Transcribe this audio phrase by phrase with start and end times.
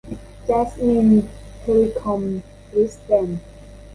[0.47, 1.09] จัสมิน
[1.59, 2.21] เทเลคอม
[2.71, 3.41] ซิสเต็มส์